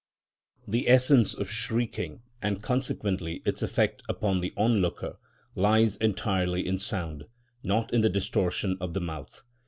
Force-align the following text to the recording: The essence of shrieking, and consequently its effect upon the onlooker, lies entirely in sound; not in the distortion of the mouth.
The 0.67 0.89
essence 0.89 1.35
of 1.35 1.51
shrieking, 1.51 2.23
and 2.41 2.63
consequently 2.63 3.43
its 3.45 3.61
effect 3.61 4.01
upon 4.09 4.41
the 4.41 4.51
onlooker, 4.57 5.19
lies 5.53 5.95
entirely 5.97 6.65
in 6.65 6.79
sound; 6.79 7.27
not 7.61 7.93
in 7.93 8.01
the 8.01 8.09
distortion 8.09 8.77
of 8.81 8.95
the 8.95 8.99
mouth. 9.01 9.43